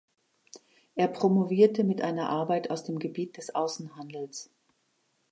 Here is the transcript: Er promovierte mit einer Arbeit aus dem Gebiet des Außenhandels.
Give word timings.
Er 0.95 1.07
promovierte 1.07 1.83
mit 1.83 2.01
einer 2.01 2.27
Arbeit 2.27 2.71
aus 2.71 2.83
dem 2.83 2.97
Gebiet 2.97 3.37
des 3.37 3.53
Außenhandels. 3.53 4.49